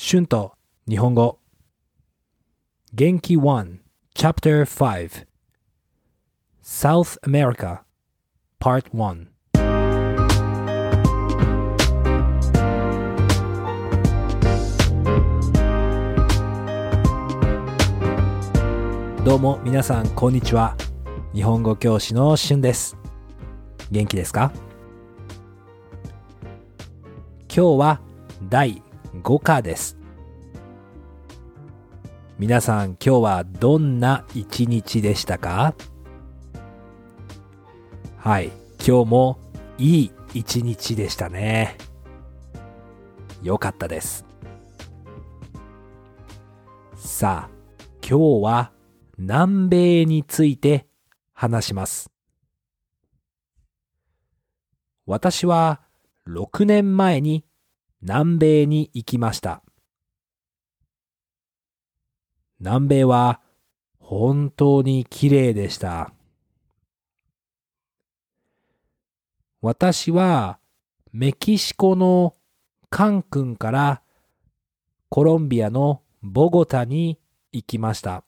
[0.00, 0.52] 春と
[0.88, 1.40] 日本語。
[2.94, 3.78] 元気1
[4.14, 5.26] Chapter 5
[6.62, 7.80] South America
[8.60, 9.26] Part 1
[19.24, 20.76] どうも皆さんこんにちは。
[21.34, 22.96] 日本語教師の春です。
[23.90, 24.52] 元気ですか？
[27.52, 28.00] 今日は
[28.48, 28.80] 第
[29.22, 29.96] 5課です。
[32.38, 35.74] 皆さん今日はどんな一日でしたか？
[38.16, 38.52] はい。
[38.78, 39.38] 今日も
[39.76, 41.76] いい一日でしたね。
[43.42, 44.24] よかったです。
[46.96, 47.54] さあ
[48.00, 48.72] 今日は
[49.18, 50.86] 南米について
[51.32, 52.10] 話します。
[55.06, 55.80] 私は
[56.28, 57.44] 6年前に
[58.00, 59.62] 南米に行きました。
[62.60, 63.40] 南米は
[63.98, 66.12] 本当に綺麗でした。
[69.60, 70.58] 私は
[71.12, 72.34] メキシコの
[72.90, 74.02] カンクンから
[75.08, 77.18] コロンビアのボゴタに
[77.52, 78.24] 行きました。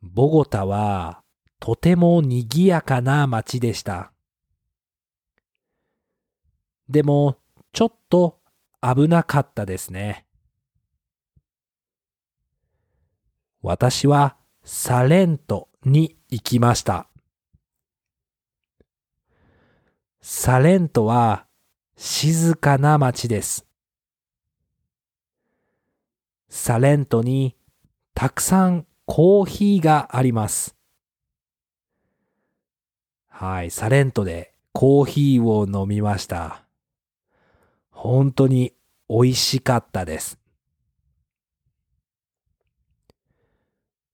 [0.00, 1.22] ボゴタは
[1.58, 4.12] とても賑やかな街でした。
[6.88, 7.36] でも、
[7.72, 8.40] ちょっと
[8.80, 10.24] 危なかったですね。
[13.62, 17.08] 私はサレントに行きました。
[20.20, 21.46] サレントは
[21.96, 23.66] 静かな街です。
[26.48, 27.56] サレントに
[28.14, 30.76] たくさんコーヒーがあります。
[33.28, 36.67] はい、サレントでコーヒーを飲みました。
[38.00, 38.74] 本当に
[39.08, 40.38] 美味しかったです。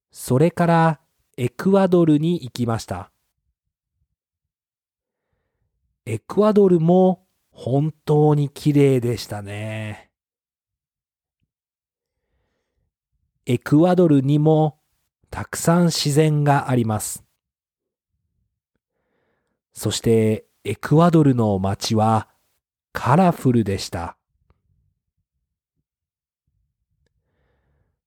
[0.09, 0.99] それから
[1.37, 3.11] エクアドルに行きました。
[6.07, 10.09] エクアドルも本当に綺麗でしたね。
[13.45, 14.79] エクアドルにも
[15.29, 17.23] たくさん自然があります。
[19.73, 22.29] そしてエクアドルの街は
[22.95, 24.17] カラフルでした。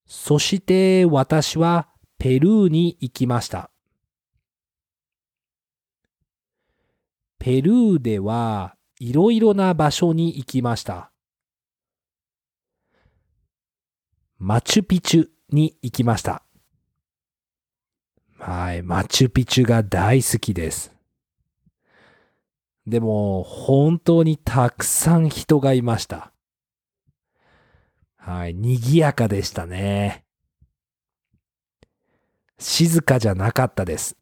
[0.06, 1.88] そして私は
[2.18, 3.70] ペルーに行きました。
[7.38, 11.12] ペルーではいろいろな場所に行きました。
[14.38, 16.42] マチュピチュに行きました。
[18.38, 20.97] はい、マチュピチュが大好きです。
[22.88, 26.32] でも、本当にたくさん人がいました。
[28.16, 30.24] はい、賑やかでしたね。
[32.58, 34.16] 静かじゃなかったです。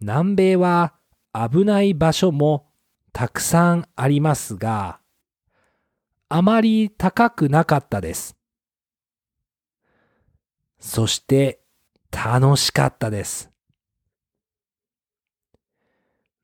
[0.00, 0.94] 南米は
[1.32, 2.66] 危ない場所も
[3.12, 4.98] たくさんありますが、
[6.28, 8.36] あまり高くなかったです。
[10.80, 11.60] そして
[12.10, 13.50] 楽しかったです。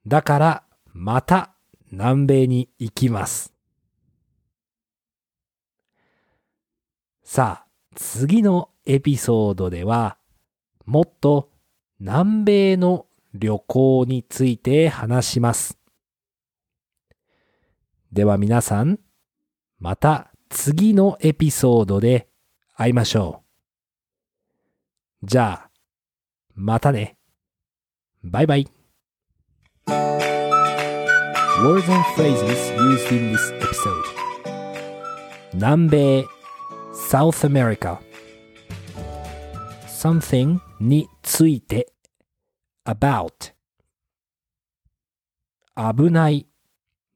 [0.07, 0.63] だから
[0.93, 1.55] また
[1.91, 3.53] 南米に行きます。
[7.25, 10.17] さあ、次のエピソードでは
[10.85, 11.51] もっと
[11.99, 15.79] 南米の旅行について話します。
[18.13, 19.01] では皆さん、
[19.81, 22.29] また次のエピソードで
[22.77, 23.43] 会いましょ
[25.23, 25.27] う。
[25.27, 25.71] じゃあ、
[26.55, 27.17] またね。
[28.23, 28.76] バイバイ。
[29.89, 34.05] Words and phrases used in this episode
[35.55, 36.27] 南米
[36.93, 37.99] South America
[39.87, 41.93] something について
[42.85, 43.53] about
[45.77, 46.49] 危ない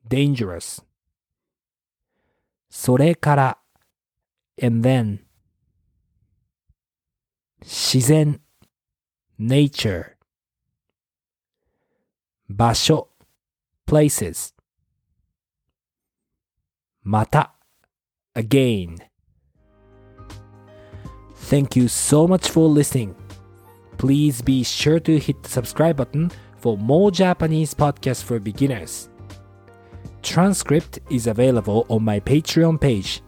[0.09, 0.84] dangerous
[2.68, 3.59] それから
[4.62, 5.18] and then
[7.62, 8.41] 自然
[9.41, 10.20] nature
[12.49, 13.08] 場所
[13.85, 14.53] places
[17.02, 17.55] また
[18.34, 18.97] again
[21.47, 23.14] Thank you so much for listening.
[23.97, 29.09] Please be sure to hit the subscribe button for more Japanese podcasts for beginners.
[30.23, 33.22] Transcript is available on my Patreon page.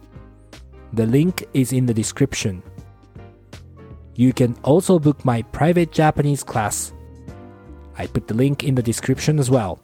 [0.94, 2.60] The link is in the description.
[4.16, 6.92] You can also book my private Japanese class.
[8.03, 9.79] I put the link in the description as well.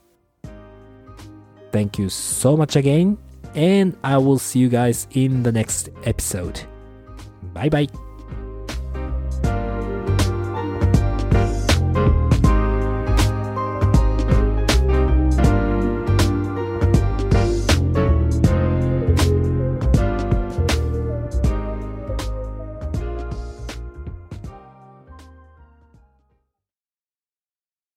[1.71, 3.18] Thank you so much again,
[3.56, 6.60] and I will see you guys in the next episode.
[7.54, 8.09] Bye bye.